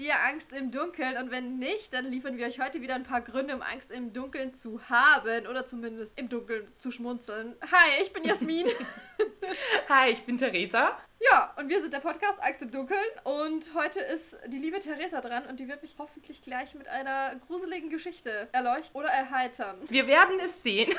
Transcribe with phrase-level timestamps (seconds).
[0.00, 1.16] Ihr Angst im Dunkeln?
[1.16, 4.12] Und wenn nicht, dann liefern wir euch heute wieder ein paar Gründe, um Angst im
[4.12, 7.56] Dunkeln zu haben oder zumindest im Dunkeln zu schmunzeln.
[7.62, 8.66] Hi, ich bin Jasmin.
[9.88, 10.98] Hi, ich bin Theresa.
[11.20, 15.20] Ja, und wir sind der Podcast Angst im Dunkeln und heute ist die liebe Theresa
[15.20, 19.80] dran und die wird mich hoffentlich gleich mit einer gruseligen Geschichte erleuchten oder erheitern.
[19.88, 20.94] Wir werden es sehen,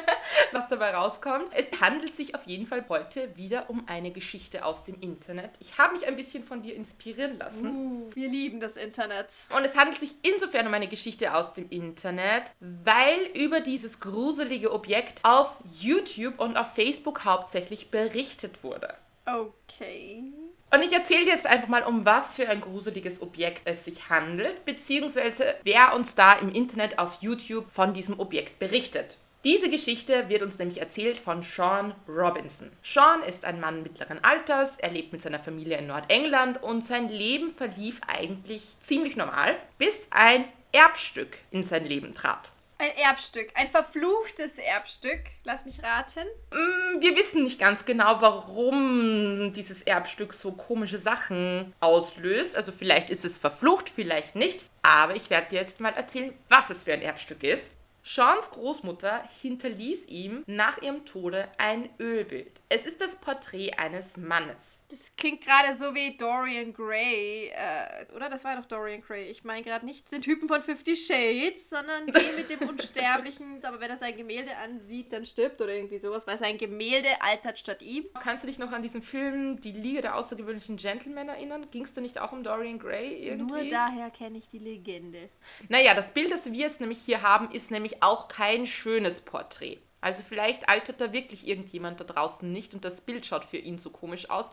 [0.52, 1.46] was dabei rauskommt.
[1.54, 5.52] Es handelt sich auf jeden Fall heute wieder um eine Geschichte aus dem Internet.
[5.60, 7.70] Ich habe mich ein bisschen von dir inspirieren lassen.
[7.70, 9.28] Uh, wir lieben das Internet.
[9.56, 14.70] Und es handelt sich insofern um eine Geschichte aus dem Internet, weil über dieses gruselige
[14.70, 18.94] Objekt auf YouTube und auf Facebook hauptsächlich berichtet wurde.
[19.24, 20.24] Okay.
[20.72, 24.64] Und ich erzähle jetzt einfach mal, um was für ein gruseliges Objekt es sich handelt,
[24.64, 29.18] beziehungsweise wer uns da im Internet auf YouTube von diesem Objekt berichtet.
[29.44, 32.70] Diese Geschichte wird uns nämlich erzählt von Sean Robinson.
[32.80, 37.08] Sean ist ein Mann mittleren Alters, er lebt mit seiner Familie in Nordengland und sein
[37.08, 42.51] Leben verlief eigentlich ziemlich normal, bis ein Erbstück in sein Leben trat.
[42.82, 45.20] Ein Erbstück, ein verfluchtes Erbstück.
[45.44, 46.26] Lass mich raten.
[46.50, 52.56] Mm, wir wissen nicht ganz genau, warum dieses Erbstück so komische Sachen auslöst.
[52.56, 54.64] Also vielleicht ist es verflucht, vielleicht nicht.
[54.82, 57.70] Aber ich werde dir jetzt mal erzählen, was es für ein Erbstück ist.
[58.02, 62.50] Seans Großmutter hinterließ ihm nach ihrem Tode ein Ölbild.
[62.74, 64.82] Es ist das Porträt eines Mannes.
[64.88, 68.30] Das klingt gerade so wie Dorian Gray, äh, oder?
[68.30, 69.28] Das war doch Dorian Gray.
[69.28, 73.62] Ich meine gerade nicht den Typen von Fifty Shades, sondern den mit dem Unsterblichen.
[73.62, 77.58] Aber wenn er sein Gemälde ansieht, dann stirbt oder irgendwie sowas, weil sein Gemälde altert
[77.58, 78.06] statt ihm.
[78.18, 81.66] Kannst du dich noch an diesen Film Die Liga der außergewöhnlichen Gentlemen erinnern?
[81.70, 83.52] Ging es da nicht auch um Dorian Gray irgendwie?
[83.52, 85.28] Nur daher kenne ich die Legende.
[85.68, 89.76] Naja, das Bild, das wir jetzt nämlich hier haben, ist nämlich auch kein schönes Porträt.
[90.02, 93.78] Also vielleicht altert da wirklich irgendjemand da draußen nicht und das Bild schaut für ihn
[93.78, 94.52] so komisch aus.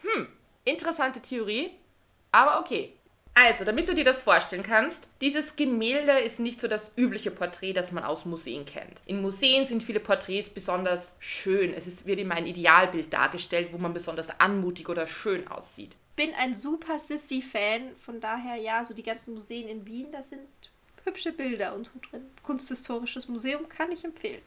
[0.00, 0.28] Hm,
[0.64, 1.72] interessante Theorie,
[2.32, 2.94] aber okay.
[3.34, 7.72] Also, damit du dir das vorstellen kannst, dieses Gemälde ist nicht so das übliche Porträt,
[7.72, 9.02] das man aus Museen kennt.
[9.06, 11.72] In Museen sind viele Porträts besonders schön.
[11.72, 15.96] Es ist, wird immer ein Idealbild dargestellt, wo man besonders anmutig oder schön aussieht.
[16.16, 20.40] Bin ein super Sissy-Fan, von daher ja, so die ganzen Museen in Wien, da sind
[21.04, 22.26] hübsche Bilder und so drin.
[22.42, 24.42] Kunsthistorisches Museum kann ich empfehlen.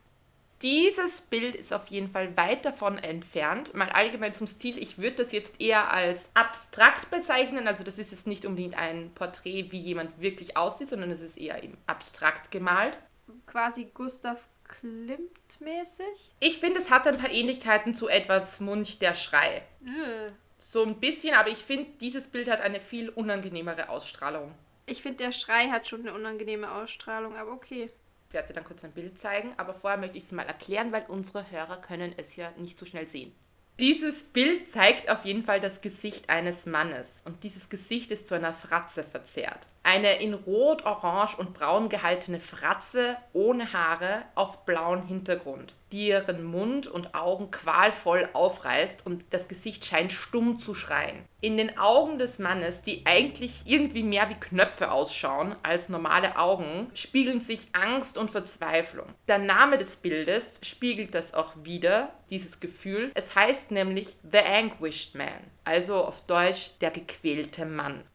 [0.64, 3.74] Dieses Bild ist auf jeden Fall weit davon entfernt.
[3.74, 7.68] Mal allgemein zum Stil, ich würde das jetzt eher als abstrakt bezeichnen.
[7.68, 11.38] Also das ist jetzt nicht unbedingt ein Porträt, wie jemand wirklich aussieht, sondern es ist
[11.38, 12.98] eher eben abstrakt gemalt.
[13.46, 16.34] Quasi Gustav Klimt mäßig.
[16.40, 19.64] Ich finde, es hat ein paar Ähnlichkeiten zu Edwards Munch, der Schrei.
[19.86, 20.32] Äh.
[20.58, 24.56] So ein bisschen, aber ich finde, dieses Bild hat eine viel unangenehmere Ausstrahlung.
[24.86, 27.90] Ich finde, der Schrei hat schon eine unangenehme Ausstrahlung, aber okay.
[28.34, 30.92] Ich werde dir dann kurz ein Bild zeigen, aber vorher möchte ich es mal erklären,
[30.92, 33.32] weil unsere Hörer können es ja nicht so schnell sehen.
[33.80, 38.34] Dieses Bild zeigt auf jeden Fall das Gesicht eines Mannes und dieses Gesicht ist zu
[38.34, 39.68] einer Fratze verzerrt.
[39.86, 46.46] Eine in Rot, Orange und Braun gehaltene Fratze ohne Haare auf blauem Hintergrund, die ihren
[46.46, 51.26] Mund und Augen qualvoll aufreißt und das Gesicht scheint stumm zu schreien.
[51.42, 56.90] In den Augen des Mannes, die eigentlich irgendwie mehr wie Knöpfe ausschauen als normale Augen,
[56.94, 59.08] spiegeln sich Angst und Verzweiflung.
[59.28, 63.12] Der Name des Bildes spiegelt das auch wieder, dieses Gefühl.
[63.16, 65.28] Es heißt nämlich The Anguished Man,
[65.66, 68.06] also auf Deutsch der gequälte Mann.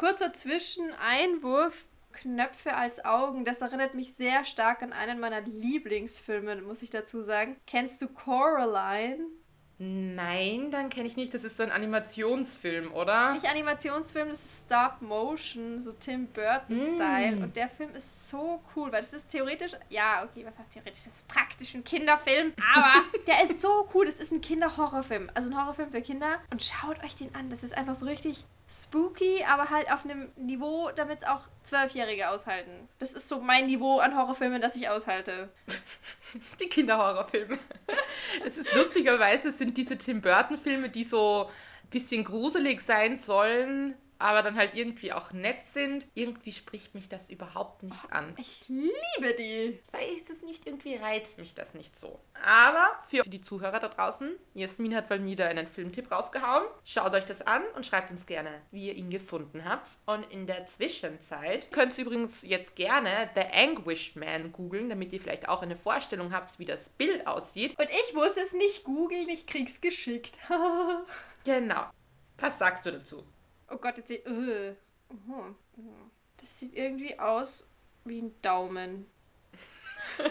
[0.00, 1.84] Kurzer Zwischeneinwurf.
[2.12, 7.20] Knöpfe als Augen, das erinnert mich sehr stark an einen meiner Lieblingsfilme, muss ich dazu
[7.20, 7.56] sagen.
[7.66, 9.26] Kennst du Coraline?
[9.82, 11.32] Nein, dann kenne ich nicht.
[11.32, 13.32] Das ist so ein Animationsfilm, oder?
[13.32, 17.36] Nicht Animationsfilm, das ist Stop Motion, so Tim Burton-Style.
[17.36, 17.42] Mm.
[17.42, 21.04] Und der Film ist so cool, weil das ist theoretisch, ja, okay, was heißt theoretisch?
[21.04, 24.04] Das ist praktisch ein Kinderfilm, aber der ist so cool.
[24.04, 25.30] Das ist ein Kinderhorrorfilm.
[25.32, 26.40] Also ein Horrorfilm für Kinder.
[26.50, 27.48] Und schaut euch den an.
[27.48, 32.30] Das ist einfach so richtig spooky, aber halt auf einem Niveau, damit es auch Zwölfjährige
[32.30, 32.88] aushalten.
[32.98, 35.48] Das ist so mein Niveau an Horrorfilmen, das ich aushalte.
[36.60, 37.58] Die Kinderhorrorfilme.
[38.44, 41.46] Das ist lustigerweise sind diese Tim Burton-Filme, die so
[41.84, 46.06] ein bisschen gruselig sein sollen, aber dann halt irgendwie auch nett sind.
[46.14, 48.34] Irgendwie spricht mich das überhaupt nicht an.
[48.38, 49.80] Ich liebe die.
[49.92, 52.20] Weiß es nicht, irgendwie reizt mich das nicht so.
[52.44, 56.66] Aber für die Zuhörer da draußen, Jasmin hat mal wieder einen Filmtipp rausgehauen.
[56.84, 59.88] Schaut euch das an und schreibt uns gerne, wie ihr ihn gefunden habt.
[60.06, 65.20] Und in der Zwischenzeit könnt ihr übrigens jetzt gerne The Anguished Man googeln, damit ihr
[65.20, 67.78] vielleicht auch eine Vorstellung habt, wie das Bild aussieht.
[67.78, 70.38] Und ich muss es nicht googeln, ich krieg's geschickt.
[71.44, 71.86] Genau.
[72.38, 73.24] Was sagst du dazu?
[73.70, 74.26] Oh Gott, jetzt seht.
[74.28, 74.74] Uh.
[76.36, 77.66] Das sieht irgendwie aus
[78.04, 79.06] wie ein Daumen.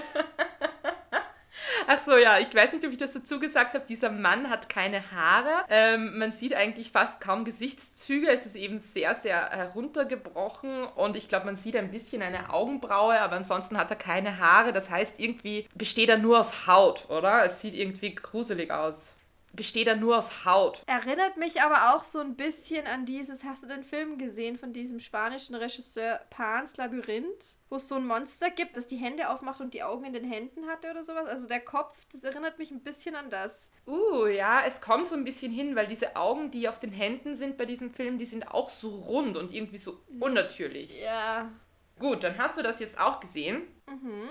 [1.88, 3.86] Ach so, ja, ich weiß nicht, ob ich das dazu gesagt habe.
[3.88, 5.66] Dieser Mann hat keine Haare.
[5.70, 8.30] Ähm, man sieht eigentlich fast kaum Gesichtszüge.
[8.30, 13.20] Es ist eben sehr, sehr heruntergebrochen und ich glaube, man sieht ein bisschen eine Augenbraue,
[13.20, 14.72] aber ansonsten hat er keine Haare.
[14.72, 17.44] Das heißt, irgendwie besteht er nur aus Haut, oder?
[17.44, 19.14] Es sieht irgendwie gruselig aus
[19.54, 20.84] besteht er nur aus Haut.
[20.86, 24.74] Erinnert mich aber auch so ein bisschen an dieses, hast du den Film gesehen von
[24.74, 29.62] diesem spanischen Regisseur Pans Labyrinth, wo es so ein Monster gibt, das die Hände aufmacht
[29.62, 31.28] und die Augen in den Händen hatte oder sowas?
[31.28, 33.70] Also der Kopf, das erinnert mich ein bisschen an das.
[33.88, 37.36] Uh, ja, es kommt so ein bisschen hin, weil diese Augen, die auf den Händen
[37.36, 41.00] sind bei diesem Film, die sind auch so rund und irgendwie so unnatürlich.
[41.00, 41.52] Ja.
[41.98, 43.64] Gut, dann hast du das jetzt auch gesehen.
[43.88, 44.30] Mhm.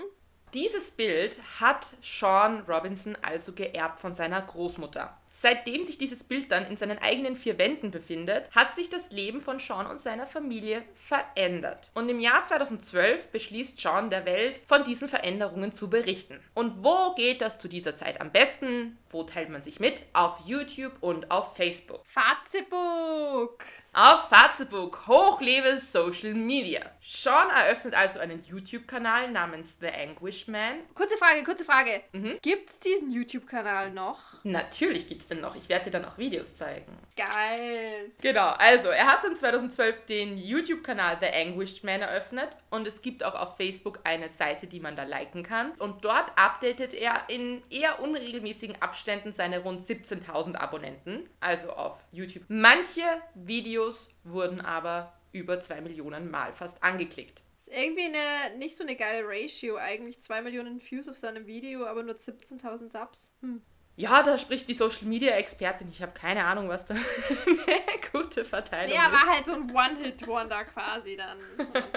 [0.55, 5.15] Dieses Bild hat Sean Robinson also geerbt von seiner Großmutter.
[5.29, 9.41] Seitdem sich dieses Bild dann in seinen eigenen vier Wänden befindet, hat sich das Leben
[9.41, 11.91] von Sean und seiner Familie verändert.
[11.93, 16.39] Und im Jahr 2012 beschließt Sean der Welt, von diesen Veränderungen zu berichten.
[16.55, 18.97] Und wo geht das zu dieser Zeit am besten?
[19.11, 20.03] Wo teilt man sich mit?
[20.13, 22.01] Auf YouTube und auf Facebook.
[22.05, 23.65] Fazebook!
[23.91, 26.81] Auf Facebook, hochlebe Social Media.
[27.01, 30.81] Sean eröffnet also einen YouTube-Kanal namens The Anguish Man.
[30.93, 32.03] Kurze Frage, kurze Frage.
[32.11, 32.37] Mhm.
[32.43, 34.19] Gibt's diesen YouTube-Kanal noch?
[34.43, 35.55] Natürlich gibt's den noch.
[35.55, 36.97] Ich werde dir dann auch Videos zeigen.
[37.17, 38.11] Geil.
[38.21, 43.25] Genau, also er hat dann 2012 den YouTube-Kanal The Anguished Man eröffnet und es gibt
[43.25, 45.71] auch auf Facebook eine Seite, die man da liken kann.
[45.71, 52.43] Und dort updatet er in eher unregelmäßigen Abständen seine rund 17.000 Abonnenten, also auf YouTube.
[52.47, 53.03] Manche
[53.35, 57.41] Videos wurden aber über 2 Millionen Mal fast angeklickt.
[57.57, 60.21] Ist irgendwie eine, nicht so eine geile Ratio eigentlich.
[60.21, 63.33] 2 Millionen Views auf seinem Video, aber nur 17.000 Subs.
[63.41, 63.61] Hm.
[63.99, 65.89] Ja, da spricht die Social Media Expertin.
[65.89, 66.93] Ich habe keine Ahnung, was da
[67.45, 69.11] eine gute Verteilung Ja, ist.
[69.11, 71.37] war halt so ein One-Hit-Wonder quasi dann.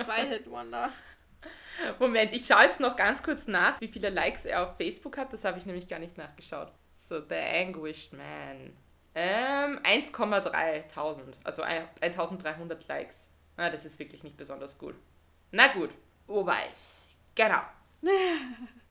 [0.04, 0.90] Zwei-Hit-Wonder.
[2.00, 5.32] Moment, ich schaue jetzt noch ganz kurz nach, wie viele Likes er auf Facebook hat.
[5.32, 6.72] Das habe ich nämlich gar nicht nachgeschaut.
[6.96, 8.76] So, The Anguished Man.
[9.14, 10.84] Ähm, 1,3
[11.44, 13.28] Also ein- 1300 Likes.
[13.56, 14.96] Ah, das ist wirklich nicht besonders gut.
[15.52, 15.90] Na gut,
[16.26, 16.72] wo war ich?
[17.37, 17.62] Genau.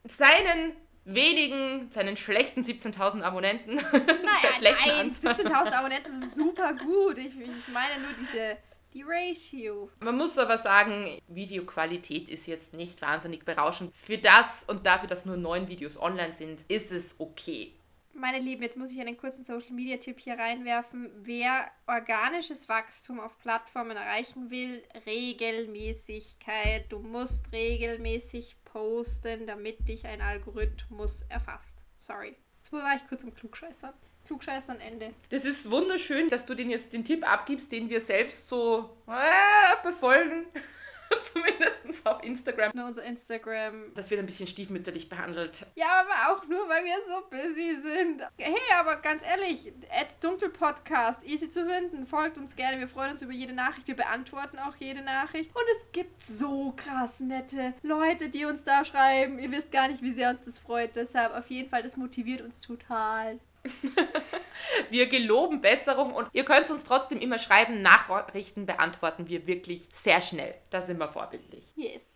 [0.06, 3.76] Seinen wenigen, seinen schlechten 17.000 Abonnenten.
[3.92, 5.34] Naja, schlechten nein, Anzahl.
[5.34, 7.18] 17.000 Abonnenten sind super gut.
[7.18, 8.58] Ich, ich meine nur diese,
[8.94, 9.90] die Ratio.
[10.00, 13.92] Man muss aber sagen, Videoqualität ist jetzt nicht wahnsinnig berauschend.
[13.96, 17.74] Für das und dafür, dass nur neun Videos online sind, ist es okay.
[18.14, 21.10] Meine Lieben, jetzt muss ich einen kurzen Social Media Tipp hier reinwerfen.
[21.24, 26.92] Wer organisches Wachstum auf Plattformen erreichen will, Regelmäßigkeit.
[26.92, 31.84] Du musst regelmäßig posten, damit dich ein Algorithmus erfasst.
[32.00, 32.36] Sorry.
[32.58, 33.94] Jetzt war ich kurz am Klugscheißern.
[34.26, 35.14] Klugscheißern Ende.
[35.30, 39.86] Das ist wunderschön, dass du den jetzt den Tipp abgibst, den wir selbst so äh,
[39.88, 40.46] befolgen.
[41.92, 42.72] Zumindest auf Instagram.
[42.74, 43.94] Nur unser Instagram.
[43.94, 45.66] Das wird ein bisschen stiefmütterlich behandelt.
[45.76, 48.22] Ja, aber auch nur, weil wir so busy sind.
[48.38, 52.06] Hey, aber ganz ehrlich, at Dunkelpodcast, easy zu finden.
[52.06, 52.80] Folgt uns gerne.
[52.80, 53.88] Wir freuen uns über jede Nachricht.
[53.88, 55.54] Wir beantworten auch jede Nachricht.
[55.54, 59.40] Und es gibt so krass nette Leute, die uns da schreiben.
[59.40, 60.96] Ihr wisst gar nicht, wie sehr uns das freut.
[60.96, 63.40] Deshalb auf jeden Fall, das motiviert uns total.
[64.90, 67.82] Wir geloben Besserung und ihr könnt uns trotzdem immer schreiben.
[67.82, 70.54] Nachrichten beantworten wir wirklich sehr schnell.
[70.70, 71.64] Da sind wir vorbildlich.
[71.76, 72.12] Yes.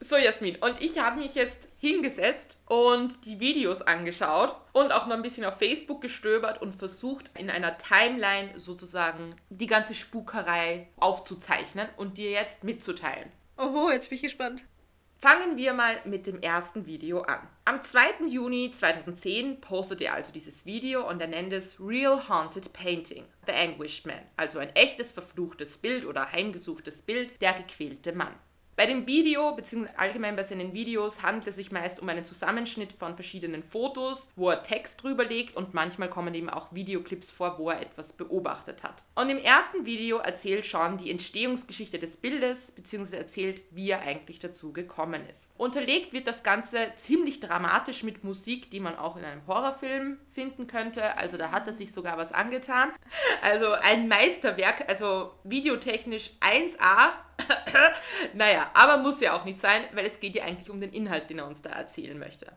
[0.00, 5.16] So, Jasmin, und ich habe mich jetzt hingesetzt und die Videos angeschaut und auch noch
[5.16, 11.88] ein bisschen auf Facebook gestöbert und versucht, in einer Timeline sozusagen die ganze Spukerei aufzuzeichnen
[11.96, 13.30] und dir jetzt mitzuteilen.
[13.56, 14.62] Oho, jetzt bin ich gespannt.
[15.24, 17.38] Fangen wir mal mit dem ersten Video an.
[17.64, 18.26] Am 2.
[18.28, 23.54] Juni 2010 postet er also dieses Video und er nennt es Real Haunted Painting, The
[23.54, 28.34] Anguished Man, also ein echtes verfluchtes Bild oder heimgesuchtes Bild, der gequälte Mann.
[28.76, 32.92] Bei dem Video, beziehungsweise allgemein bei seinen Videos, handelt es sich meist um einen Zusammenschnitt
[32.92, 37.58] von verschiedenen Fotos, wo er Text drüber legt und manchmal kommen eben auch Videoclips vor,
[37.58, 39.04] wo er etwas beobachtet hat.
[39.14, 44.40] Und im ersten Video erzählt Sean die Entstehungsgeschichte des Bildes, beziehungsweise erzählt, wie er eigentlich
[44.40, 45.52] dazu gekommen ist.
[45.56, 50.66] Unterlegt wird das Ganze ziemlich dramatisch mit Musik, die man auch in einem Horrorfilm finden
[50.66, 51.16] könnte.
[51.16, 52.90] Also da hat er sich sogar was angetan.
[53.40, 57.12] Also ein Meisterwerk, also videotechnisch 1A.
[58.34, 61.30] naja, aber muss ja auch nicht sein, weil es geht ja eigentlich um den Inhalt,
[61.30, 62.52] den er uns da erzählen möchte.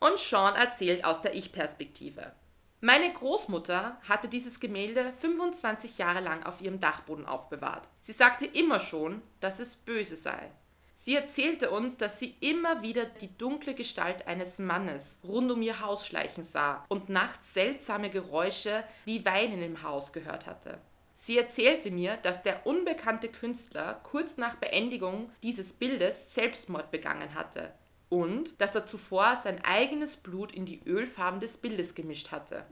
[0.00, 2.32] Und Sean erzählt aus der Ich-Perspektive.
[2.80, 7.88] Meine Großmutter hatte dieses Gemälde 25 Jahre lang auf ihrem Dachboden aufbewahrt.
[8.00, 10.50] Sie sagte immer schon, dass es böse sei.
[10.96, 15.80] Sie erzählte uns, dass sie immer wieder die dunkle Gestalt eines Mannes rund um ihr
[15.80, 20.78] Haus schleichen sah und nachts seltsame Geräusche wie Weinen im Haus gehört hatte.
[21.24, 27.72] Sie erzählte mir, dass der unbekannte Künstler kurz nach Beendigung dieses Bildes Selbstmord begangen hatte.
[28.08, 32.66] und dass er zuvor sein eigenes Blut in die Ölfarben des Bildes gemischt hatte.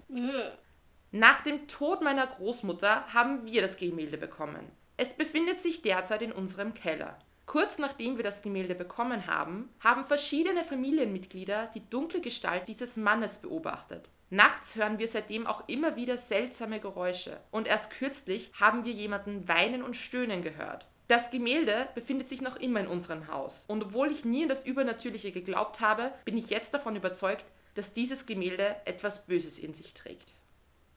[1.13, 4.67] Nach dem Tod meiner Großmutter haben wir das Gemälde bekommen.
[4.99, 7.19] Es befindet sich derzeit in unserem Keller.
[7.47, 13.39] Kurz nachdem wir das Gemälde bekommen haben, haben verschiedene Familienmitglieder die dunkle Gestalt dieses Mannes
[13.39, 14.11] beobachtet.
[14.33, 19.49] Nachts hören wir seitdem auch immer wieder seltsame Geräusche und erst kürzlich haben wir jemanden
[19.49, 20.87] weinen und stöhnen gehört.
[21.09, 23.65] Das Gemälde befindet sich noch immer in unserem Haus.
[23.67, 27.45] Und obwohl ich nie an das Übernatürliche geglaubt habe, bin ich jetzt davon überzeugt,
[27.75, 30.33] dass dieses Gemälde etwas Böses in sich trägt.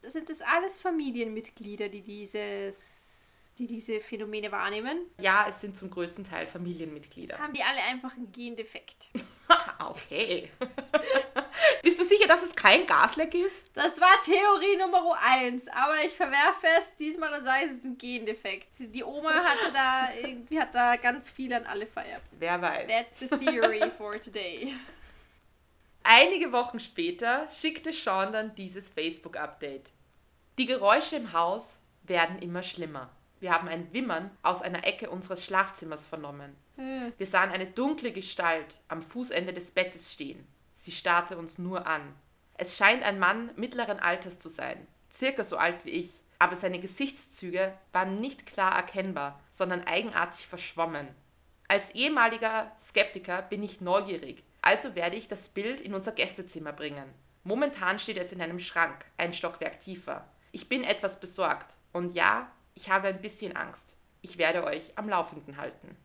[0.01, 5.07] Sind das alles Familienmitglieder, die dieses, die diese Phänomene wahrnehmen?
[5.19, 7.39] Ja, es sind zum größten Teil Familienmitglieder.
[7.39, 9.09] Haben die alle einfach einen Gendefekt?
[9.79, 10.51] okay.
[11.83, 13.65] Bist du sicher, dass es kein Gasleck ist?
[13.73, 17.97] Das war Theorie Nummer eins, aber ich verwerfe es diesmal und sage, es ist ein
[17.97, 18.69] Gendefekt.
[18.79, 22.23] Die Oma hatte da irgendwie hat da ganz viel an alle vererbt.
[22.39, 22.87] Wer weiß.
[22.87, 24.73] That's the theory for today.
[26.03, 29.91] Einige Wochen später schickte Sean dann dieses Facebook-Update.
[30.57, 33.09] Die Geräusche im Haus werden immer schlimmer.
[33.41, 36.55] Wir haben ein Wimmern aus einer Ecke unseres Schlafzimmers vernommen.
[36.75, 40.47] Wir sahen eine dunkle Gestalt am Fußende des Bettes stehen.
[40.83, 42.13] Sie starrte uns nur an.
[42.55, 46.77] Es scheint ein Mann mittleren Alters zu sein, circa so alt wie ich, aber seine
[46.77, 51.07] Gesichtszüge waren nicht klar erkennbar, sondern eigenartig verschwommen.
[51.69, 57.13] Als ehemaliger Skeptiker bin ich neugierig, also werde ich das Bild in unser Gästezimmer bringen.
[57.45, 60.27] Momentan steht es in einem Schrank, ein Stockwerk tiefer.
[60.51, 63.95] Ich bin etwas besorgt und ja, ich habe ein bisschen Angst.
[64.21, 65.95] Ich werde euch am Laufenden halten.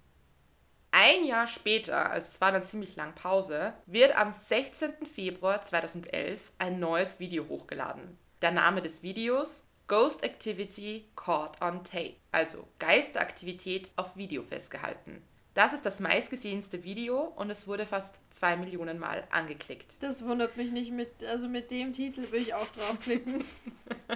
[0.91, 5.07] Ein Jahr später, also es war dann ziemlich lang Pause, wird am 16.
[5.15, 8.19] Februar 2011 ein neues Video hochgeladen.
[8.41, 15.23] Der Name des Videos Ghost Activity Caught on Tape, also Geisteraktivität auf Video festgehalten.
[15.55, 19.95] Das ist das meistgesehenste Video und es wurde fast zwei Millionen Mal angeklickt.
[20.01, 23.45] Das wundert mich nicht mit, also mit dem Titel will ich auch draufklicken.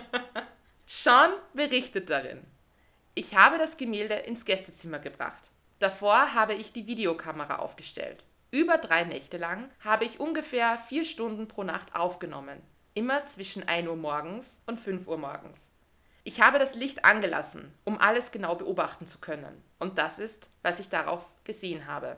[0.86, 2.44] Sean berichtet darin.
[3.14, 5.50] Ich habe das Gemälde ins Gästezimmer gebracht.
[5.82, 8.22] Davor habe ich die Videokamera aufgestellt.
[8.52, 12.62] Über drei Nächte lang habe ich ungefähr vier Stunden pro Nacht aufgenommen.
[12.94, 15.72] Immer zwischen 1 Uhr morgens und 5 Uhr morgens.
[16.22, 19.60] Ich habe das Licht angelassen, um alles genau beobachten zu können.
[19.80, 22.16] Und das ist, was ich darauf gesehen habe.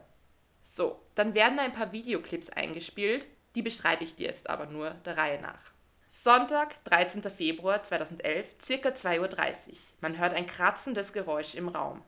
[0.60, 5.16] So, dann werden ein paar Videoclips eingespielt, die beschreibe ich dir jetzt aber nur der
[5.16, 5.72] Reihe nach.
[6.06, 7.22] Sonntag, 13.
[7.22, 9.74] Februar 2011, circa 2.30 Uhr.
[10.02, 12.02] Man hört ein kratzendes Geräusch im Raum.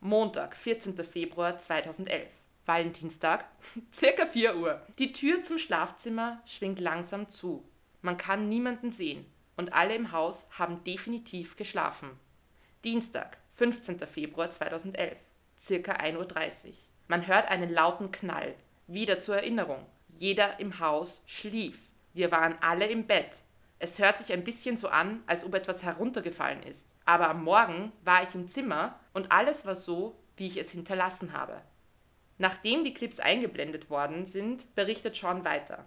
[0.00, 0.96] Montag, 14.
[1.04, 2.28] Februar 2011.
[2.64, 3.46] Valentinstag,
[3.92, 4.82] circa 4 Uhr.
[4.98, 7.64] Die Tür zum Schlafzimmer schwingt langsam zu.
[8.02, 9.26] Man kann niemanden sehen
[9.56, 12.10] und alle im Haus haben definitiv geschlafen.
[12.84, 13.98] Dienstag, 15.
[14.00, 15.16] Februar 2011,
[15.58, 16.72] circa 1.30 Uhr.
[17.08, 18.54] Man hört einen lauten Knall.
[18.86, 19.84] Wieder zur Erinnerung.
[20.08, 21.88] Jeder im Haus schlief.
[22.14, 23.42] Wir waren alle im Bett.
[23.80, 26.86] Es hört sich ein bisschen so an, als ob etwas heruntergefallen ist.
[27.04, 31.32] Aber am Morgen war ich im Zimmer und alles war so, wie ich es hinterlassen
[31.32, 31.60] habe.
[32.38, 35.84] Nachdem die Clips eingeblendet worden sind, berichtet Sean weiter.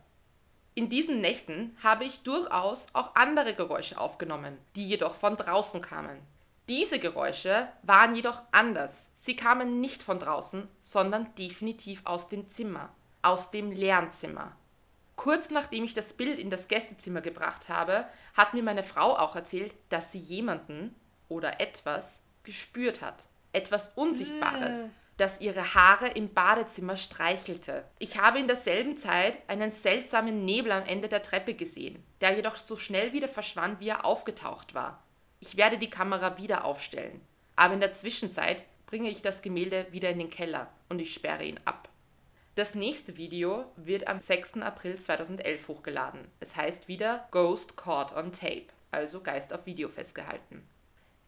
[0.75, 6.19] In diesen Nächten habe ich durchaus auch andere Geräusche aufgenommen, die jedoch von draußen kamen.
[6.67, 9.11] Diese Geräusche waren jedoch anders.
[9.15, 12.89] Sie kamen nicht von draußen, sondern definitiv aus dem Zimmer,
[13.21, 14.57] aus dem Lernzimmer.
[15.15, 19.37] Kurz nachdem ich das Bild in das Gästezimmer gebracht habe, hat mir meine Frau auch
[19.37, 20.93] erzählt, dass sie jemanden,
[21.31, 23.25] oder etwas gespürt hat.
[23.53, 24.93] Etwas Unsichtbares, äh.
[25.17, 27.83] das ihre Haare im Badezimmer streichelte.
[27.99, 32.55] Ich habe in derselben Zeit einen seltsamen Nebel am Ende der Treppe gesehen, der jedoch
[32.55, 35.03] so schnell wieder verschwand, wie er aufgetaucht war.
[35.39, 37.21] Ich werde die Kamera wieder aufstellen,
[37.55, 41.43] aber in der Zwischenzeit bringe ich das Gemälde wieder in den Keller und ich sperre
[41.43, 41.89] ihn ab.
[42.55, 44.57] Das nächste Video wird am 6.
[44.57, 46.27] April 2011 hochgeladen.
[46.41, 50.67] Es heißt wieder Ghost Caught on Tape, also Geist auf Video festgehalten.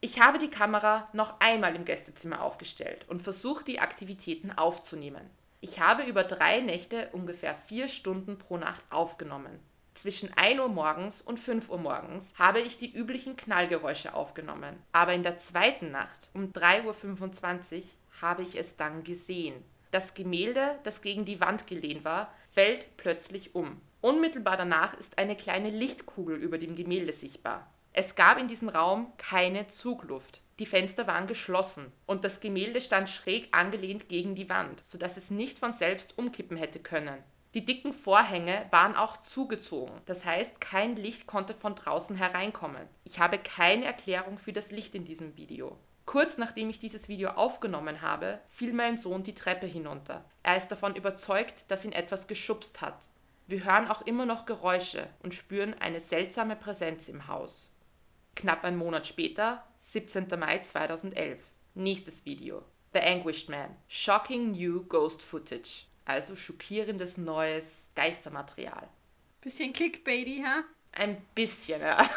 [0.05, 5.29] Ich habe die Kamera noch einmal im Gästezimmer aufgestellt und versucht, die Aktivitäten aufzunehmen.
[5.61, 9.61] Ich habe über drei Nächte ungefähr vier Stunden pro Nacht aufgenommen.
[9.93, 14.75] Zwischen 1 Uhr morgens und 5 Uhr morgens habe ich die üblichen Knallgeräusche aufgenommen.
[14.91, 17.83] Aber in der zweiten Nacht um 3.25 Uhr
[18.21, 19.63] habe ich es dann gesehen.
[19.91, 23.79] Das Gemälde, das gegen die Wand gelehnt war, fällt plötzlich um.
[24.01, 27.72] Unmittelbar danach ist eine kleine Lichtkugel über dem Gemälde sichtbar.
[27.95, 30.41] Es gab in diesem Raum keine Zugluft.
[30.57, 35.29] Die Fenster waren geschlossen und das Gemälde stand schräg angelehnt gegen die Wand, sodass es
[35.29, 37.23] nicht von selbst umkippen hätte können.
[37.53, 42.87] Die dicken Vorhänge waren auch zugezogen, das heißt, kein Licht konnte von draußen hereinkommen.
[43.03, 45.77] Ich habe keine Erklärung für das Licht in diesem Video.
[46.07, 50.25] Kurz nachdem ich dieses Video aufgenommen habe, fiel mein Sohn die Treppe hinunter.
[50.41, 53.07] Er ist davon überzeugt, dass ihn etwas geschubst hat.
[53.45, 57.72] Wir hören auch immer noch Geräusche und spüren eine seltsame Präsenz im Haus.
[58.35, 60.27] Knapp einen Monat später, 17.
[60.37, 61.39] Mai 2011.
[61.75, 62.63] Nächstes Video.
[62.93, 63.75] The Anguished Man.
[63.87, 65.85] Shocking New Ghost Footage.
[66.05, 68.87] Also schockierendes neues Geistermaterial.
[69.41, 70.63] Bisschen clickbaity, ha?
[70.91, 72.07] Ein bisschen, ja.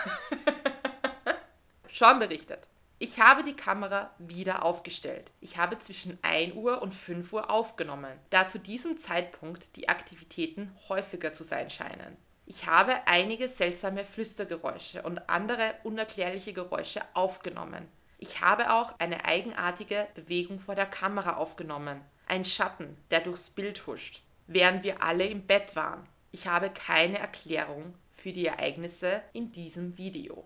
[1.92, 2.68] Sean berichtet.
[2.98, 5.30] Ich habe die Kamera wieder aufgestellt.
[5.40, 10.74] Ich habe zwischen 1 Uhr und 5 Uhr aufgenommen, da zu diesem Zeitpunkt die Aktivitäten
[10.88, 12.16] häufiger zu sein scheinen.
[12.48, 17.88] Ich habe einige seltsame Flüstergeräusche und andere unerklärliche Geräusche aufgenommen.
[18.18, 22.00] Ich habe auch eine eigenartige Bewegung vor der Kamera aufgenommen.
[22.28, 26.06] Ein Schatten, der durchs Bild huscht, während wir alle im Bett waren.
[26.30, 30.44] Ich habe keine Erklärung für die Ereignisse in diesem Video.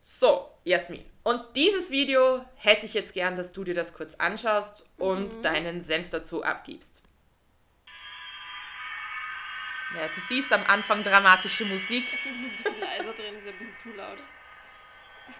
[0.00, 1.04] So, Jasmin.
[1.24, 5.42] Und dieses Video hätte ich jetzt gern, dass du dir das kurz anschaust und mhm.
[5.42, 7.02] deinen Senf dazu abgibst.
[9.94, 12.04] Ja, du siehst am Anfang dramatische Musik.
[12.12, 14.18] Okay, ich muss ein bisschen leiser drehen, das ist ein bisschen zu laut.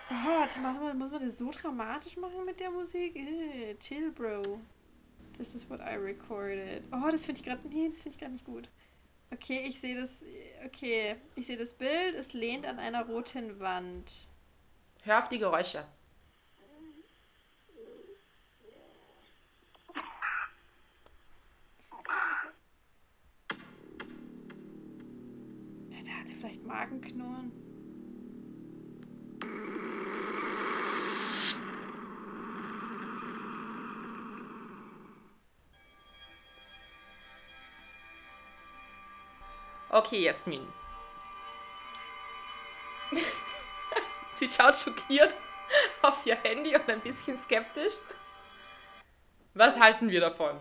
[0.09, 3.17] Ach Gott, muss man, muss man das so dramatisch machen mit der Musik?
[3.17, 4.61] Ew, chill, Bro.
[5.37, 6.85] This is what I recorded.
[6.93, 7.61] Oh, das finde ich gerade.
[7.69, 8.69] Nee, das finde ich gerade nicht gut.
[9.31, 10.25] Okay, ich sehe das.
[10.65, 12.15] Okay, ich sehe das Bild.
[12.15, 14.29] Es lehnt an einer roten Wand.
[15.03, 15.85] Hör auf die Geräusche.
[25.91, 27.52] Ja, der hatte vielleicht Magenknurren.
[39.88, 40.66] Okay, Jasmin.
[44.35, 45.37] Sie schaut schockiert
[46.02, 47.94] auf ihr Handy und ein bisschen skeptisch.
[49.54, 50.61] Was halten wir davon?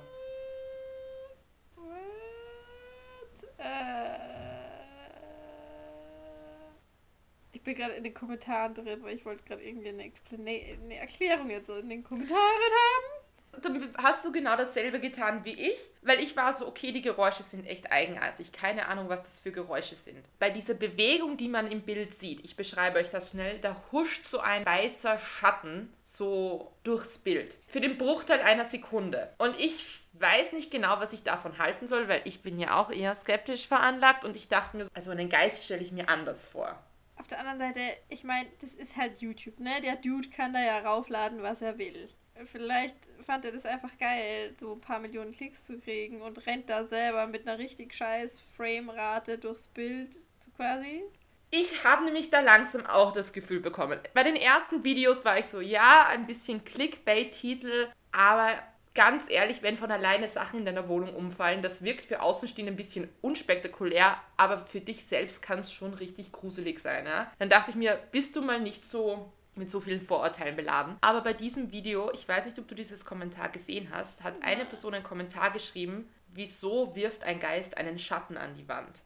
[7.66, 11.70] Bin gerade in den Kommentaren drin, weil ich wollte gerade irgendwie eine, eine Erklärung jetzt
[11.70, 13.26] in den Kommentaren haben
[13.62, 17.44] dann hast du genau dasselbe getan wie ich, weil ich war so, okay, die Geräusche
[17.44, 18.52] sind echt eigenartig.
[18.52, 20.24] Keine Ahnung, was das für Geräusche sind.
[20.40, 24.26] Bei dieser Bewegung, die man im Bild sieht, ich beschreibe euch das schnell, da huscht
[24.26, 27.58] so ein weißer Schatten so durchs Bild.
[27.68, 29.34] Für den Bruchteil einer Sekunde.
[29.38, 32.92] Und ich weiß nicht genau, was ich davon halten soll, weil ich bin ja auch
[32.92, 36.80] eher skeptisch veranlagt und ich dachte mir, also einen Geist stelle ich mir anders vor.
[37.18, 39.82] Auf der anderen Seite, ich meine, das ist halt YouTube, ne?
[39.82, 42.10] Der Dude kann da ja raufladen, was er will.
[42.46, 46.70] Vielleicht fand er das einfach geil, so ein paar Millionen Klicks zu kriegen und rennt
[46.70, 50.20] da selber mit einer richtig scheiß Framerate durchs Bild
[50.58, 51.04] quasi.
[51.52, 54.00] Ich habe nämlich da langsam auch das Gefühl bekommen.
[54.14, 58.62] Bei den ersten Videos war ich so, ja, ein bisschen Clickbait-Titel, aber
[58.96, 62.78] ganz ehrlich, wenn von alleine Sachen in deiner Wohnung umfallen, das wirkt für Außenstehende ein
[62.78, 67.06] bisschen unspektakulär, aber für dich selbst kann es schon richtig gruselig sein.
[67.06, 67.32] Ja?
[67.38, 70.98] Dann dachte ich mir, bist du mal nicht so mit so vielen Vorurteilen beladen.
[71.02, 74.66] Aber bei diesem Video, ich weiß nicht, ob du dieses Kommentar gesehen hast, hat eine
[74.66, 79.02] Person einen Kommentar geschrieben, wieso wirft ein Geist einen Schatten an die Wand?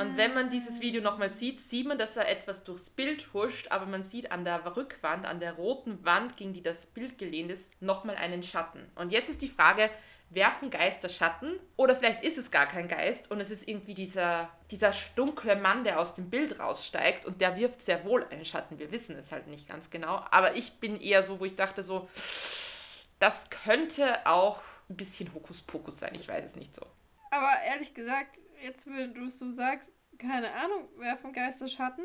[0.00, 3.66] Und wenn man dieses Video nochmal sieht, sieht man, dass er etwas durchs Bild huscht,
[3.68, 7.50] aber man sieht an der Rückwand, an der roten Wand, gegen die das Bild gelehnt
[7.50, 8.90] ist, nochmal einen Schatten.
[8.94, 9.90] Und jetzt ist die Frage,
[10.30, 14.48] werfen Geister Schatten oder vielleicht ist es gar kein Geist und es ist irgendwie dieser,
[14.70, 18.78] dieser dunkle Mann, der aus dem Bild raussteigt und der wirft sehr wohl einen Schatten.
[18.78, 21.82] Wir wissen es halt nicht ganz genau, aber ich bin eher so, wo ich dachte
[21.82, 22.08] so,
[23.18, 26.86] das könnte auch ein bisschen Hokuspokus sein, ich weiß es nicht so.
[27.30, 32.04] Aber ehrlich gesagt, jetzt wenn du es so sagst, keine Ahnung, werfen Geister Schatten?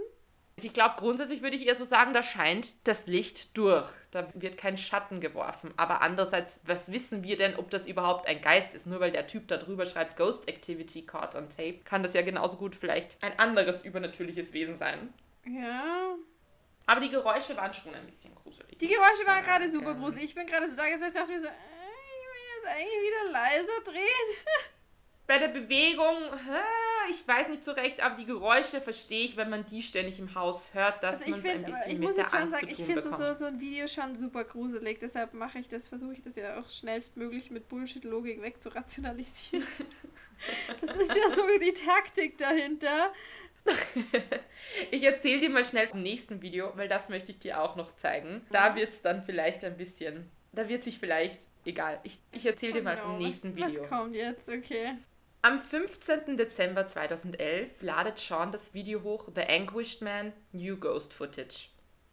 [0.61, 3.91] Ich glaube, grundsätzlich würde ich eher so sagen, da scheint das Licht durch.
[4.11, 5.73] Da wird kein Schatten geworfen.
[5.75, 8.87] Aber andererseits, was wissen wir denn, ob das überhaupt ein Geist ist?
[8.87, 12.21] Nur weil der Typ da drüber schreibt, Ghost Activity caught on tape, kann das ja
[12.21, 15.13] genauso gut vielleicht ein anderes übernatürliches Wesen sein.
[15.45, 16.15] Ja.
[16.85, 18.77] Aber die Geräusche waren schon ein bisschen gruselig.
[18.77, 20.25] Die Geräusche waren gerade super gruselig.
[20.25, 23.31] Ich bin gerade so da gesessen, dachte mir so, äh, ich will jetzt eigentlich wieder
[23.31, 24.37] leiser drehen.
[25.27, 26.17] bei der Bewegung,
[27.09, 30.33] ich weiß nicht so recht, aber die Geräusche verstehe ich, wenn man die ständig im
[30.35, 32.85] Haus hört, dass also man es ein bisschen mit der Angst sagen, zu tun Ich
[32.85, 36.35] finde so, so ein Video schon super gruselig, deshalb mache ich das, versuche ich das
[36.35, 39.65] ja auch schnellstmöglich mit Bullshit-Logik wegzurationalisieren.
[40.81, 43.11] das ist ja so die Taktik dahinter.
[44.91, 47.95] ich erzähle dir mal schnell vom nächsten Video, weil das möchte ich dir auch noch
[47.95, 48.45] zeigen.
[48.51, 52.73] Da wird es dann vielleicht ein bisschen, da wird sich vielleicht, egal, ich, ich erzähle
[52.73, 53.81] dir mal vom nächsten Video.
[53.81, 54.49] Was kommt jetzt?
[54.49, 54.97] Okay.
[55.47, 56.37] Am 15.
[56.37, 61.69] Dezember 2011 ladet Sean das Video hoch The Anguished Man New Ghost Footage.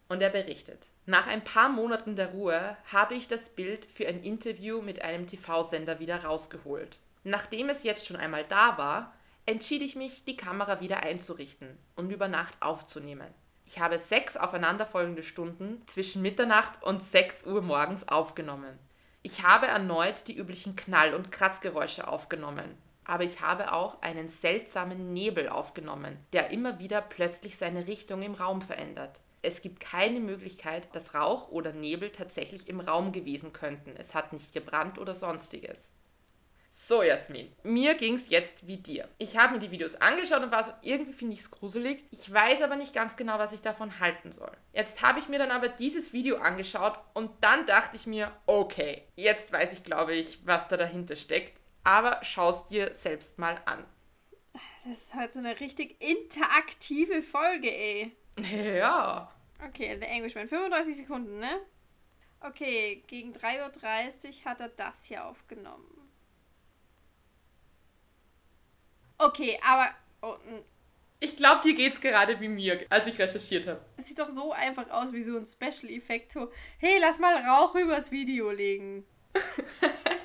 [0.07, 0.89] Und er berichtet.
[1.07, 5.25] Nach ein paar Monaten der Ruhe habe ich das Bild für ein Interview mit einem
[5.25, 6.99] TV-Sender wieder rausgeholt.
[7.23, 9.15] Nachdem es jetzt schon einmal da war,
[9.47, 13.33] entschied ich mich, die Kamera wieder einzurichten und über Nacht aufzunehmen.
[13.65, 18.77] Ich habe sechs aufeinanderfolgende Stunden zwischen Mitternacht und 6 Uhr morgens aufgenommen.
[19.23, 25.13] Ich habe erneut die üblichen Knall- und Kratzgeräusche aufgenommen, aber ich habe auch einen seltsamen
[25.13, 30.87] Nebel aufgenommen, der immer wieder plötzlich seine Richtung im Raum verändert es gibt keine Möglichkeit,
[30.95, 33.93] dass Rauch oder Nebel tatsächlich im Raum gewesen könnten.
[33.97, 35.91] Es hat nicht gebrannt oder sonstiges.
[36.69, 39.07] So, Jasmin, mir ging es jetzt wie dir.
[39.19, 42.03] Ich habe mir die Videos angeschaut und war so, irgendwie finde ich es gruselig.
[42.09, 44.51] Ich weiß aber nicht ganz genau, was ich davon halten soll.
[44.71, 49.03] Jetzt habe ich mir dann aber dieses Video angeschaut und dann dachte ich mir, okay,
[49.15, 51.62] jetzt weiß ich, glaube ich, was da dahinter steckt.
[51.83, 53.85] Aber schau es dir selbst mal an.
[54.85, 58.15] Das ist halt so eine richtig interaktive Folge, ey.
[58.77, 59.31] Ja.
[59.67, 60.47] Okay, The Englishman.
[60.47, 61.61] 35 Sekunden, ne?
[62.41, 66.11] Okay, gegen 3.30 Uhr hat er das hier aufgenommen.
[69.17, 69.89] Okay, aber.
[70.21, 70.35] Oh,
[71.19, 73.79] ich glaube, dir geht's gerade wie mir, als ich recherchiert habe.
[73.95, 76.35] Das sieht doch so einfach aus wie so ein Special-Effekt.
[76.79, 79.05] Hey, lass mal Rauch übers Video legen.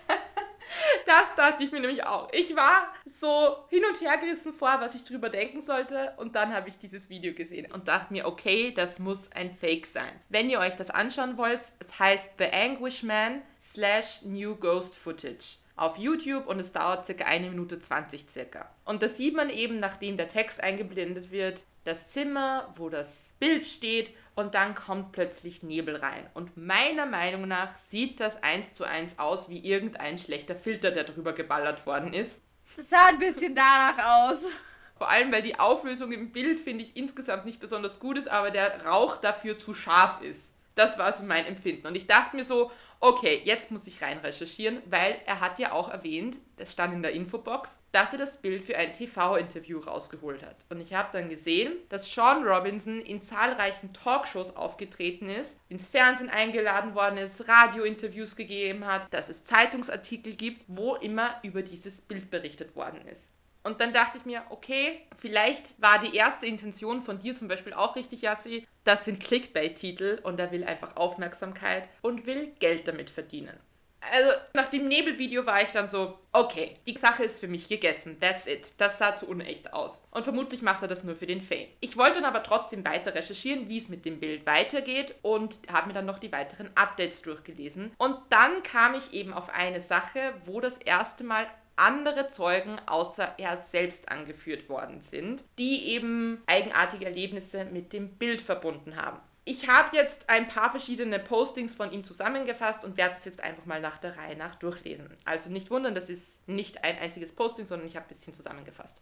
[1.08, 2.28] Das dachte ich mir nämlich auch.
[2.32, 6.12] Ich war so hin und her gerissen vor, was ich drüber denken sollte.
[6.18, 9.86] Und dann habe ich dieses Video gesehen und dachte mir, okay, das muss ein Fake
[9.86, 10.10] sein.
[10.28, 15.56] Wenn ihr euch das anschauen wollt, es heißt The Anguish Man slash New Ghost Footage
[15.78, 18.70] auf YouTube und es dauert circa eine Minute 20 circa.
[18.84, 23.66] Und da sieht man eben, nachdem der Text eingeblendet wird, das Zimmer, wo das Bild
[23.66, 26.26] steht und dann kommt plötzlich Nebel rein.
[26.34, 31.04] Und meiner Meinung nach sieht das eins zu eins aus wie irgendein schlechter Filter, der
[31.04, 32.42] drüber geballert worden ist.
[32.76, 34.50] Das sah ein bisschen danach aus.
[34.98, 38.50] Vor allem, weil die Auflösung im Bild, finde ich, insgesamt nicht besonders gut ist, aber
[38.50, 40.52] der Rauch dafür zu scharf ist.
[40.78, 41.88] Das war so mein Empfinden.
[41.88, 45.72] Und ich dachte mir so, okay, jetzt muss ich rein recherchieren, weil er hat ja
[45.72, 50.44] auch erwähnt, das stand in der Infobox, dass er das Bild für ein TV-Interview rausgeholt
[50.44, 50.64] hat.
[50.70, 56.30] Und ich habe dann gesehen, dass Sean Robinson in zahlreichen Talkshows aufgetreten ist, ins Fernsehen
[56.30, 62.30] eingeladen worden ist, Radiointerviews gegeben hat, dass es Zeitungsartikel gibt, wo immer über dieses Bild
[62.30, 63.32] berichtet worden ist.
[63.62, 67.72] Und dann dachte ich mir, okay, vielleicht war die erste Intention von dir zum Beispiel
[67.72, 68.66] auch richtig, Yassi.
[68.84, 73.58] Das sind Clickbait-Titel und er will einfach Aufmerksamkeit und will Geld damit verdienen.
[74.00, 78.18] Also nach dem Nebelvideo war ich dann so, okay, die Sache ist für mich gegessen,
[78.20, 78.72] that's it.
[78.78, 80.04] Das sah zu unecht aus.
[80.12, 81.66] Und vermutlich macht er das nur für den Fame.
[81.80, 85.88] Ich wollte dann aber trotzdem weiter recherchieren, wie es mit dem Bild weitergeht und habe
[85.88, 87.92] mir dann noch die weiteren Updates durchgelesen.
[87.98, 93.34] Und dann kam ich eben auf eine Sache, wo das erste Mal andere Zeugen außer
[93.38, 99.20] er selbst angeführt worden sind, die eben eigenartige Erlebnisse mit dem Bild verbunden haben.
[99.44, 103.64] Ich habe jetzt ein paar verschiedene Postings von ihm zusammengefasst und werde es jetzt einfach
[103.64, 105.08] mal nach der Reihe nach durchlesen.
[105.24, 109.00] Also nicht wundern, das ist nicht ein einziges Posting, sondern ich habe ein bisschen zusammengefasst.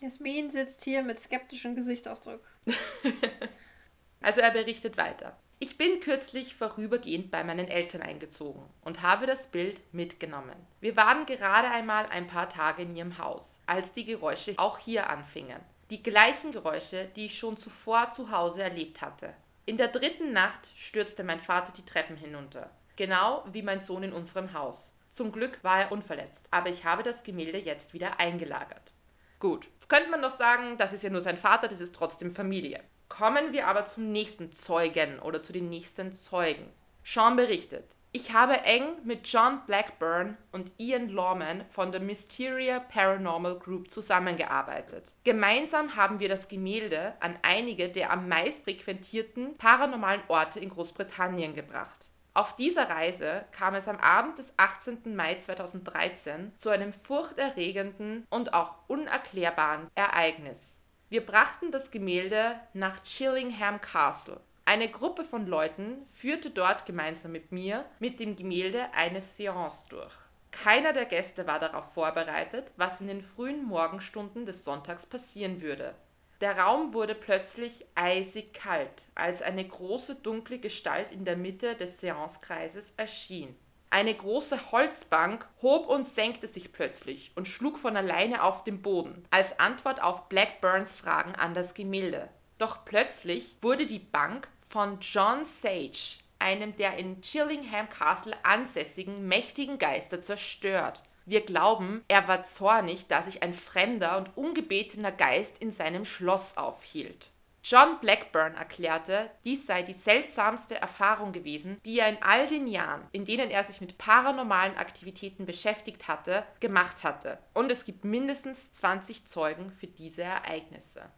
[0.00, 2.40] Jasmin sitzt hier mit skeptischem Gesichtsausdruck.
[4.20, 5.38] also er berichtet weiter.
[5.58, 10.54] Ich bin kürzlich vorübergehend bei meinen Eltern eingezogen und habe das Bild mitgenommen.
[10.80, 15.08] Wir waren gerade einmal ein paar Tage in ihrem Haus, als die Geräusche auch hier
[15.08, 15.60] anfingen.
[15.88, 19.32] Die gleichen Geräusche, die ich schon zuvor zu Hause erlebt hatte.
[19.64, 24.12] In der dritten Nacht stürzte mein Vater die Treppen hinunter, genau wie mein Sohn in
[24.12, 24.92] unserem Haus.
[25.08, 28.92] Zum Glück war er unverletzt, aber ich habe das Gemälde jetzt wieder eingelagert.
[29.38, 32.34] Gut, jetzt könnte man noch sagen, das ist ja nur sein Vater, das ist trotzdem
[32.34, 32.84] Familie.
[33.16, 36.68] Kommen wir aber zum nächsten Zeugen oder zu den nächsten Zeugen.
[37.02, 43.58] Sean berichtet, ich habe eng mit John Blackburn und Ian Lawman von der Mysteria Paranormal
[43.58, 45.12] Group zusammengearbeitet.
[45.24, 51.54] Gemeinsam haben wir das Gemälde an einige der am meist frequentierten paranormalen Orte in Großbritannien
[51.54, 52.08] gebracht.
[52.34, 55.16] Auf dieser Reise kam es am Abend des 18.
[55.16, 60.80] Mai 2013 zu einem furchterregenden und auch unerklärbaren Ereignis.
[61.08, 64.40] Wir brachten das Gemälde nach Chillingham Castle.
[64.64, 70.12] Eine Gruppe von Leuten führte dort gemeinsam mit mir mit dem Gemälde eine Seance durch.
[70.50, 75.94] Keiner der Gäste war darauf vorbereitet, was in den frühen Morgenstunden des Sonntags passieren würde.
[76.40, 82.00] Der Raum wurde plötzlich eisig kalt, als eine große dunkle Gestalt in der Mitte des
[82.00, 83.54] Seancekreises erschien.
[83.96, 89.24] Eine große Holzbank hob und senkte sich plötzlich und schlug von alleine auf den Boden,
[89.30, 92.28] als Antwort auf Blackburns Fragen an das Gemälde.
[92.58, 99.78] Doch plötzlich wurde die Bank von John Sage, einem der in Chillingham Castle ansässigen mächtigen
[99.78, 101.00] Geister, zerstört.
[101.24, 106.58] Wir glauben, er war zornig, da sich ein fremder und ungebetener Geist in seinem Schloss
[106.58, 107.30] aufhielt.
[107.68, 113.02] John Blackburn erklärte, dies sei die seltsamste Erfahrung gewesen, die er in all den Jahren,
[113.10, 117.40] in denen er sich mit paranormalen Aktivitäten beschäftigt hatte, gemacht hatte.
[117.54, 121.10] Und es gibt mindestens 20 Zeugen für diese Ereignisse.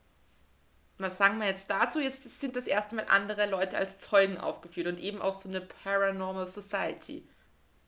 [0.97, 2.01] Was sagen wir jetzt dazu?
[2.01, 5.61] Jetzt sind das erste Mal andere Leute als Zeugen aufgeführt und eben auch so eine
[5.61, 7.29] Paranormal Society.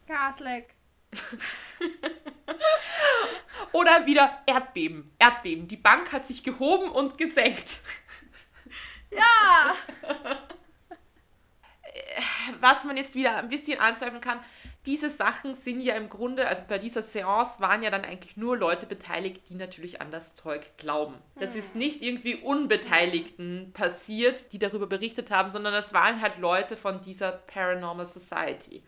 [0.07, 0.75] Gasleck.
[3.73, 5.11] Oder wieder Erdbeben.
[5.18, 5.66] Erdbeben.
[5.66, 7.81] Die Bank hat sich gehoben und gesenkt.
[9.11, 9.75] Ja!
[12.61, 14.40] Was man jetzt wieder ein bisschen anzweifeln kann,
[14.87, 18.57] diese Sachen sind ja im Grunde, also bei dieser Seance waren ja dann eigentlich nur
[18.57, 21.16] Leute beteiligt, die natürlich an das Zeug glauben.
[21.38, 26.77] Das ist nicht irgendwie Unbeteiligten passiert, die darüber berichtet haben, sondern das waren halt Leute
[26.77, 28.83] von dieser Paranormal Society.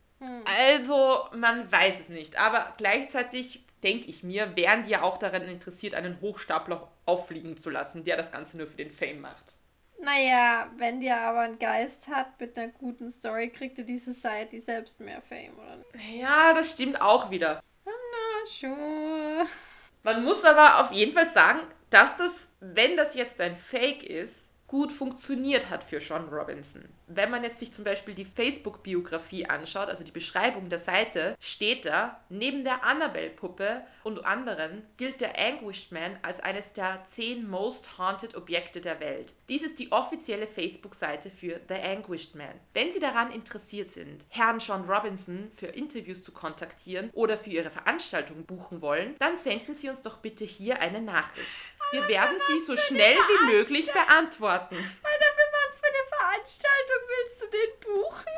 [0.45, 2.39] Also, man weiß es nicht.
[2.39, 7.71] Aber gleichzeitig denke ich mir, wären die ja auch daran interessiert, einen Hochstapler auffliegen zu
[7.71, 9.57] lassen, der das Ganze nur für den Fame macht.
[10.03, 14.59] Naja, wenn der aber einen Geist hat mit einer guten Story, kriegt er die Society
[14.59, 15.85] selbst mehr Fame, oder?
[16.13, 17.63] Ja, das stimmt auch wieder.
[17.87, 19.47] I'm not sure.
[20.03, 21.61] Man muss aber auf jeden Fall sagen,
[21.91, 26.83] dass das, wenn das jetzt ein Fake ist, gut funktioniert hat für Sean Robinson.
[27.07, 31.85] Wenn man jetzt sich zum Beispiel die Facebook-Biografie anschaut, also die Beschreibung der Seite, steht
[31.85, 37.99] da, neben der Annabelle-Puppe und anderen gilt der Anguished Man als eines der zehn Most
[37.99, 39.35] Haunted Objekte der Welt.
[39.51, 42.59] Dies ist die offizielle Facebook-Seite für The Anguished Man.
[42.73, 47.71] Wenn Sie daran interessiert sind, Herrn Sean Robinson für Interviews zu kontaktieren oder für Ihre
[47.71, 51.69] Veranstaltung buchen wollen, dann senden Sie uns doch bitte hier eine Nachricht.
[51.93, 54.77] Wir werden sie so schnell wie möglich beantworten.
[54.77, 58.33] Alter, für was für eine Veranstaltung willst du den buchen?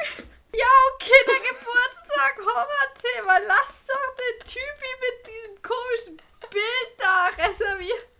[0.52, 3.38] Ja, okay, der Geburtstag, Horrorthema.
[3.46, 6.16] Lass doch den Typi mit diesem komischen
[6.50, 8.13] Bild da reservieren.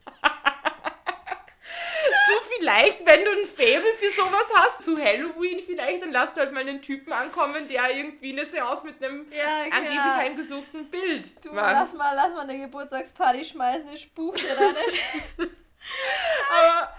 [2.27, 6.41] Du vielleicht, wenn du ein Faible für sowas hast, zu Halloween vielleicht, dann lass du
[6.41, 10.17] halt mal einen Typen ankommen, der irgendwie eine Seance mit einem Ja, angeblich klar.
[10.17, 11.73] heimgesuchten Bild Du, macht.
[11.73, 15.03] lass mal, lass mal eine Geburtstagsparty schmeißen, ich spuck dir da nicht.
[16.51, 16.95] Aber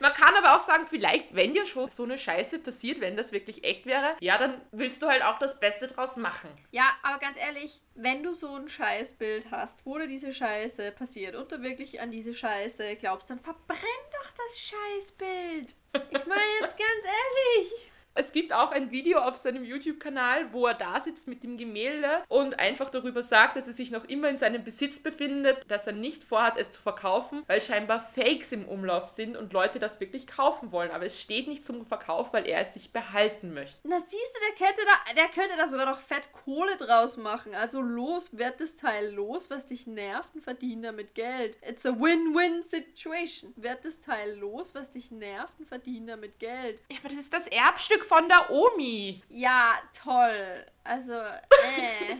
[0.00, 3.32] man kann aber auch sagen, vielleicht, wenn dir schon so eine Scheiße passiert, wenn das
[3.32, 6.50] wirklich echt wäre, ja, dann willst du halt auch das Beste draus machen.
[6.70, 11.34] Ja, aber ganz ehrlich, wenn du so ein Scheißbild hast, wo dir diese Scheiße passiert
[11.34, 13.78] und du wirklich an diese Scheiße glaubst, dann verbrenn
[14.12, 15.74] doch das Scheißbild.
[15.94, 17.90] Ich meine jetzt ganz ehrlich.
[18.18, 22.08] Es gibt auch ein Video auf seinem YouTube-Kanal, wo er da sitzt mit dem Gemälde
[22.28, 25.92] und einfach darüber sagt, dass er sich noch immer in seinem Besitz befindet, dass er
[25.92, 30.26] nicht vorhat, es zu verkaufen, weil scheinbar Fakes im Umlauf sind und Leute das wirklich
[30.26, 30.90] kaufen wollen.
[30.92, 33.78] Aber es steht nicht zum Verkauf, weil er es sich behalten möchte.
[33.84, 37.54] Na siehst du, der könnte da, der könnte da sogar noch fett Kohle draus machen.
[37.54, 41.58] Also los, werd das Teil los, was dich nervt und verdien damit Geld.
[41.68, 43.52] It's a win-win situation.
[43.56, 46.80] Werd das Teil los, was dich nervt und verdien damit Geld.
[46.90, 49.22] Ja, aber das ist das Erbstück von der Omi.
[49.28, 50.66] Ja, toll.
[50.84, 52.16] Also, äh.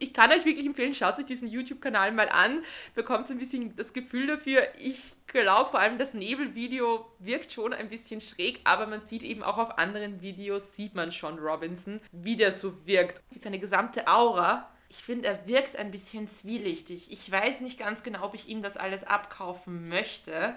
[0.02, 2.64] Ich kann euch wirklich empfehlen, schaut euch diesen YouTube-Kanal mal an,
[2.96, 4.64] bekommt so ein bisschen das Gefühl dafür.
[4.80, 9.44] Ich glaube vor allem, das Nebelvideo wirkt schon ein bisschen schräg, aber man sieht eben
[9.44, 13.22] auch auf anderen Videos, sieht man schon Robinson, wie der so wirkt.
[13.38, 14.72] Seine gesamte Aura.
[14.90, 17.12] Ich finde, er wirkt ein bisschen zwielichtig.
[17.12, 20.56] Ich weiß nicht ganz genau, ob ich ihm das alles abkaufen möchte.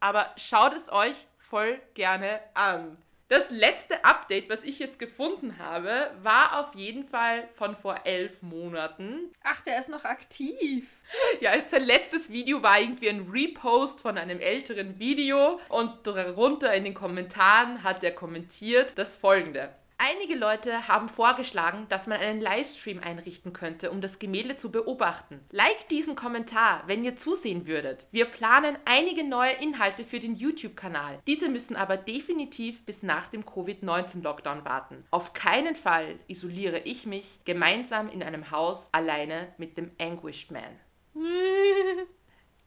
[0.00, 2.98] Aber schaut es euch voll gerne an.
[3.28, 8.40] Das letzte Update, was ich jetzt gefunden habe, war auf jeden Fall von vor elf
[8.40, 9.30] Monaten.
[9.42, 10.88] Ach, der ist noch aktiv.
[11.40, 16.84] Ja, sein letztes Video war irgendwie ein Repost von einem älteren Video und darunter in
[16.84, 19.74] den Kommentaren hat er kommentiert das folgende.
[20.10, 25.40] Einige Leute haben vorgeschlagen, dass man einen Livestream einrichten könnte, um das Gemälde zu beobachten.
[25.50, 28.06] Like diesen Kommentar, wenn ihr zusehen würdet.
[28.10, 31.18] Wir planen einige neue Inhalte für den YouTube-Kanal.
[31.26, 35.04] Diese müssen aber definitiv bis nach dem Covid-19-Lockdown warten.
[35.10, 40.80] Auf keinen Fall isoliere ich mich gemeinsam in einem Haus alleine mit dem Anguished Man.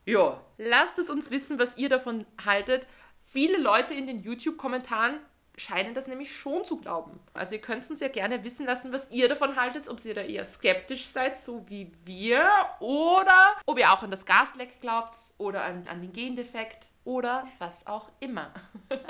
[0.03, 2.87] Jo, lasst es uns wissen, was ihr davon haltet.
[3.23, 5.19] Viele Leute in den YouTube-Kommentaren
[5.61, 7.19] scheinen das nämlich schon zu glauben.
[7.33, 10.21] Also ihr könnt uns ja gerne wissen lassen, was ihr davon haltet, ob ihr da
[10.21, 15.63] eher skeptisch seid, so wie wir, oder ob ihr auch an das Gasleck glaubt oder
[15.63, 18.53] an, an den Gendefekt oder was auch immer.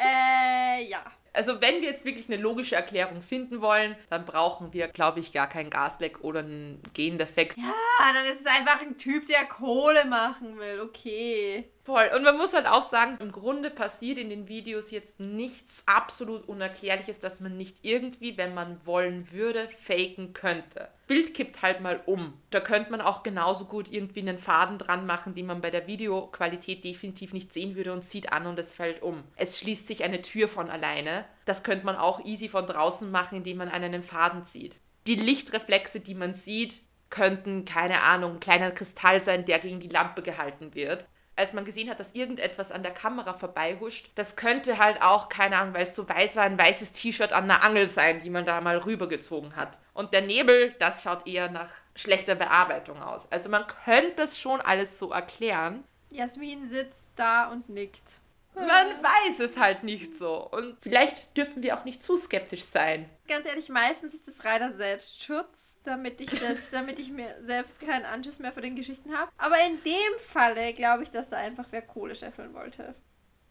[0.00, 1.04] Äh, ja.
[1.32, 5.32] Also wenn wir jetzt wirklich eine logische Erklärung finden wollen, dann brauchen wir, glaube ich,
[5.32, 7.56] gar keinen Gasleck oder einen Gendefekt.
[7.58, 10.80] Ah, dann ist es einfach ein Typ, der Kohle machen will.
[10.80, 11.70] Okay.
[11.90, 12.08] Voll.
[12.14, 16.46] Und man muss halt auch sagen, im Grunde passiert in den Videos jetzt nichts absolut
[16.46, 20.86] Unerklärliches, dass man nicht irgendwie, wenn man wollen würde, faken könnte.
[21.08, 22.40] Bild kippt halt mal um.
[22.50, 25.88] Da könnte man auch genauso gut irgendwie einen Faden dran machen, den man bei der
[25.88, 29.24] Videoqualität definitiv nicht sehen würde und zieht an und es fällt um.
[29.34, 31.24] Es schließt sich eine Tür von alleine.
[31.44, 34.76] Das könnte man auch easy von draußen machen, indem man einen Faden zieht.
[35.08, 39.88] Die Lichtreflexe, die man sieht, könnten, keine Ahnung, ein kleiner Kristall sein, der gegen die
[39.88, 41.08] Lampe gehalten wird
[41.40, 45.56] als man gesehen hat, dass irgendetwas an der Kamera vorbeihuscht, das könnte halt auch, keine
[45.56, 48.44] Ahnung, weil es so weiß war, ein weißes T-Shirt an einer Angel sein, die man
[48.44, 49.78] da mal rübergezogen hat.
[49.94, 53.30] Und der Nebel, das schaut eher nach schlechter Bearbeitung aus.
[53.32, 55.84] Also man könnte das schon alles so erklären.
[56.10, 58.19] Jasmin sitzt da und nickt.
[58.54, 60.48] Man weiß es halt nicht so.
[60.50, 63.08] Und vielleicht dürfen wir auch nicht zu skeptisch sein.
[63.28, 68.04] Ganz ehrlich, meistens ist es reiner Selbstschutz, damit ich das, damit ich mir selbst keinen
[68.04, 69.30] Anschluss mehr für den Geschichten habe.
[69.38, 72.94] Aber in dem Falle glaube ich, dass er einfach wer Kohle scheffeln wollte.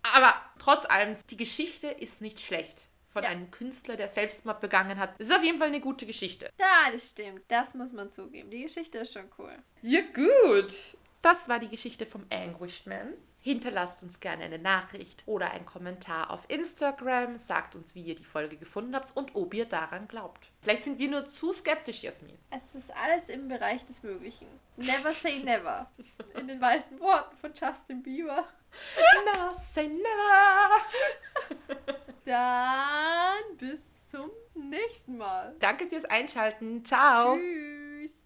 [0.03, 2.87] Aber trotz allem, die Geschichte ist nicht schlecht.
[3.07, 3.29] Von ja.
[3.29, 5.19] einem Künstler, der Selbstmord begangen hat.
[5.19, 6.51] Das ist auf jeden Fall eine gute Geschichte.
[6.59, 7.41] Ja, das stimmt.
[7.47, 8.51] Das muss man zugeben.
[8.51, 9.51] Die Geschichte ist schon cool.
[9.81, 10.95] Ja, gut.
[11.23, 13.15] Das war die Geschichte vom Anguished Man.
[13.49, 17.39] Hinterlasst uns gerne eine Nachricht oder einen Kommentar auf Instagram.
[17.39, 20.51] Sagt uns, wie ihr die Folge gefunden habt und ob ihr daran glaubt.
[20.61, 22.37] Vielleicht sind wir nur zu skeptisch, Jasmin.
[22.51, 24.45] Es ist alles im Bereich des Möglichen.
[24.77, 25.89] Never say never.
[26.35, 28.47] In den weißen Worten von Justin Bieber.
[29.25, 30.69] Never say never.
[32.25, 35.55] Dann bis zum nächsten Mal.
[35.57, 36.85] Danke fürs Einschalten.
[36.85, 37.35] Ciao.
[37.35, 37.78] Tschüss.